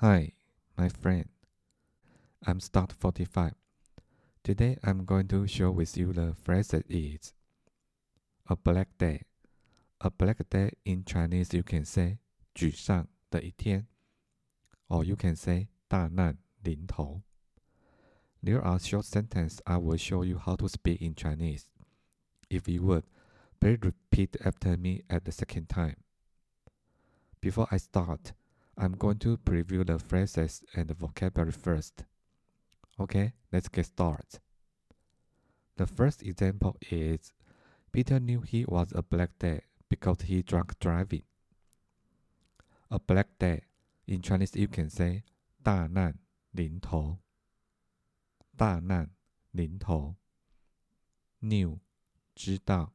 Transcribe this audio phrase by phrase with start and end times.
[0.00, 0.32] Hi,
[0.76, 1.28] my friend.
[2.46, 3.54] I'm Start 45.
[4.42, 7.32] Today I'm going to share with you the phrase that is
[8.48, 9.22] a black day.
[10.00, 12.18] A black day in Chinese you can say
[12.54, 13.86] 沮丧的一天
[14.88, 17.22] or you can say 大难临头.
[18.42, 21.64] There are short sentences I will show you how to speak in Chinese.
[22.50, 23.04] If you would,
[23.58, 25.96] please repeat after me at the second time.
[27.40, 28.34] Before I start,
[28.78, 32.04] I'm going to preview the phrases and the vocabulary first.
[32.98, 34.40] Okay, let's get started.
[35.76, 37.32] The first example is
[37.92, 41.22] Peter knew he was a black day because he drunk driving.
[42.90, 43.62] A black day
[44.06, 45.22] in Chinese you can say
[45.62, 46.18] 大难
[46.52, 47.18] 临头。
[48.56, 49.10] 大难
[49.50, 50.16] 临头。
[51.40, 51.78] Knew
[52.34, 52.92] 知道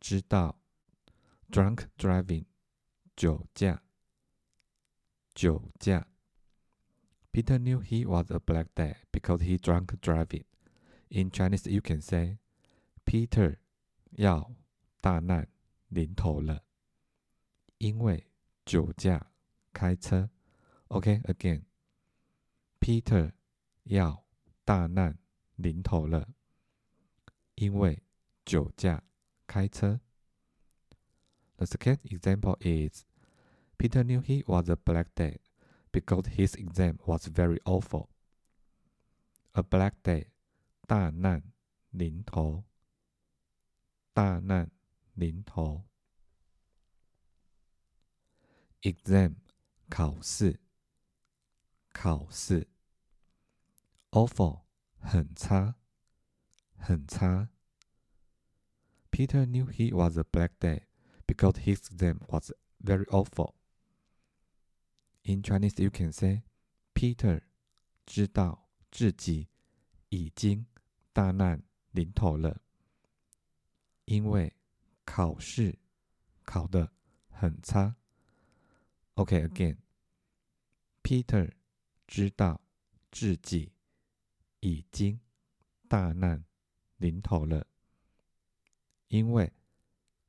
[0.00, 0.58] 知道
[1.50, 2.44] drunk driving
[3.16, 3.82] 酒驾。
[5.34, 6.06] 酒驾。
[7.32, 10.44] Peter knew he was a black day because he drunk driving.
[11.08, 12.38] In Chinese, you can say,
[13.04, 13.56] Peter
[14.12, 14.54] 要
[15.00, 15.48] 大难
[15.88, 16.64] 临头了，
[17.78, 18.28] 因为
[18.64, 19.32] 酒驾
[19.72, 20.30] 开车。
[20.88, 21.64] OK, again.
[22.80, 23.32] Peter
[23.84, 24.24] 要
[24.64, 25.18] 大难
[25.56, 26.34] 临头了，
[27.56, 28.02] 因为
[28.44, 29.02] 酒驾
[29.46, 30.00] 开车。
[31.56, 33.04] The second example is
[33.78, 35.38] Peter knew he was a black day
[35.92, 38.08] because his exam was very awful.
[39.54, 40.28] A black day,
[40.86, 41.42] 大难
[41.90, 42.64] 临头。
[44.12, 44.70] 大难
[45.14, 45.84] 临头。
[48.82, 49.36] Exam
[49.88, 50.60] 考试，
[51.92, 52.68] 考试。
[54.10, 54.62] Awful
[55.00, 55.74] 很差，
[56.76, 57.48] 很差。
[59.10, 60.86] Peter knew he was a black day
[61.26, 63.54] because his exam was very awful.
[65.23, 66.43] In Chinese, you can say
[66.93, 67.41] Peter
[68.05, 69.47] 知道自己
[70.09, 70.65] 已经
[71.13, 71.61] 大难
[71.91, 72.61] 临头了，
[74.05, 74.55] 因为
[75.05, 75.77] 考试
[76.45, 76.91] 考得
[77.29, 77.95] 很差。
[79.15, 79.77] OK, again.
[81.03, 81.51] Peter
[82.07, 82.61] 知道
[83.11, 83.73] 自己
[84.61, 85.19] 已经
[85.87, 86.43] 大难
[86.97, 87.67] 临头了，
[89.09, 89.51] 因为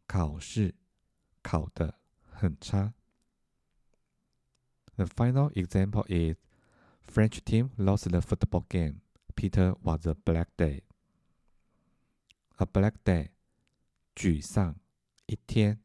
[0.06, 0.74] 考试
[1.42, 2.94] 考得很差。
[4.99, 6.37] The final example is
[7.01, 9.01] French team lost the football game.
[9.35, 10.83] Peter was a black day.
[12.57, 13.31] A black day，
[14.15, 14.75] 沮丧
[15.25, 15.81] 一天。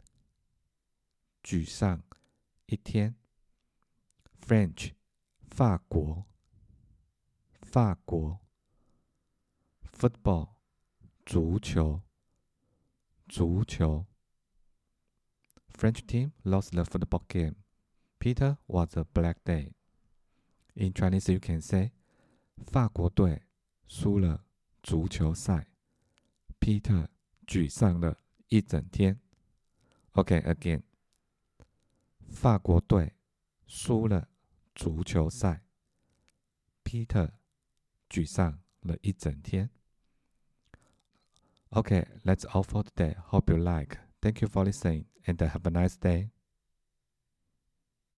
[1.43, 2.03] 沮丧
[2.67, 3.17] 一天。
[4.41, 4.93] French，
[5.49, 6.27] 法国。
[7.61, 8.41] 法国。
[9.93, 10.51] Football，
[11.27, 12.03] 足球。
[13.29, 14.07] 足球。
[15.73, 17.57] French team lost the football game.
[18.25, 19.75] Peter was a black day.
[20.75, 21.93] In Chinese, you can say,
[22.67, 23.43] 法国队
[23.89, 24.45] 输了
[24.83, 25.67] 足球赛，
[26.61, 27.09] Peter
[27.47, 29.21] 沮丧了一整天。
[30.13, 30.83] OK, again.
[32.29, 33.15] 法国队
[33.67, 34.29] 输了
[34.75, 35.63] 足球赛，
[36.85, 37.33] Peter
[38.09, 39.71] 沮丧了一整天。
[41.71, 43.17] Okay, that's all for today.
[43.29, 43.99] Hope you like.
[44.21, 46.31] Thank you for listening and have a nice day.